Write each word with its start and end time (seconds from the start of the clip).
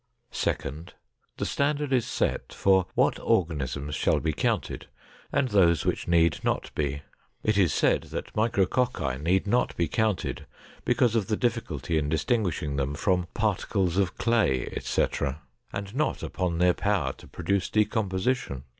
Second. 0.33 0.93
The 1.37 1.45
standard 1.45 1.93
is 1.93 2.07
set 2.07 2.53
for 2.53 2.87
what 2.95 3.19
organisms 3.19 3.93
shall 3.93 4.19
be 4.19 4.33
counted 4.33 4.87
and 5.31 5.49
those 5.49 5.85
which 5.85 6.07
need 6.07 6.39
not 6.43 6.73
be. 6.73 7.03
It 7.43 7.55
is 7.55 7.71
said 7.71 8.05
that 8.05 8.33
micrococci 8.35 9.21
need 9.21 9.45
not 9.45 9.77
be 9.77 9.87
counted 9.87 10.47
because 10.85 11.15
of 11.15 11.27
the 11.27 11.37
difficulty 11.37 11.99
in 11.99 12.09
distinguishing 12.09 12.77
them 12.77 12.95
from 12.95 13.27
"particles 13.35 13.97
of 13.97 14.17
clay, 14.17 14.73
etc.," 14.75 15.43
and 15.71 15.93
not 15.93 16.23
upon 16.23 16.57
their 16.57 16.73
power 16.73 17.13
to 17.13 17.27
produce 17.27 17.69
decomposition. 17.69 18.63